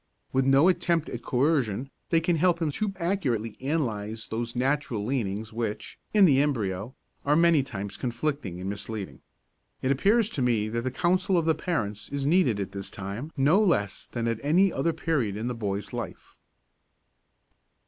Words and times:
With 0.33 0.45
no 0.47 0.67
attempt 0.67 1.09
at 1.09 1.21
coercion 1.21 1.91
they 2.09 2.19
can 2.19 2.35
help 2.37 2.59
him 2.59 2.71
to 2.71 2.91
accurately 2.95 3.55
analyse 3.61 4.27
those 4.27 4.55
natural 4.55 5.05
leanings 5.05 5.53
which, 5.53 5.99
in 6.11 6.25
the 6.25 6.41
embryo, 6.41 6.95
are 7.23 7.35
many 7.35 7.61
times 7.61 7.97
conflicting 7.97 8.59
and 8.59 8.67
misleading. 8.67 9.21
It 9.83 9.91
appears 9.91 10.31
to 10.31 10.41
me 10.41 10.69
that 10.69 10.81
the 10.81 10.89
counsel 10.89 11.37
of 11.37 11.45
the 11.45 11.53
parents 11.53 12.09
is 12.09 12.25
needed 12.25 12.59
at 12.59 12.71
this 12.71 12.89
time 12.89 13.31
no 13.37 13.63
less 13.63 14.07
than 14.07 14.27
at 14.27 14.39
any 14.41 14.73
other 14.73 14.91
period 14.91 15.37
in 15.37 15.45
the 15.45 15.53
boy's 15.53 15.93
life. 15.93 16.35